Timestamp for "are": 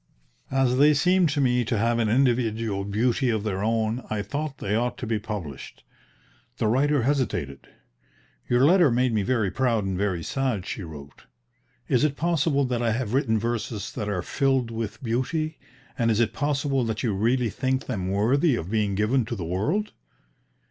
14.09-14.23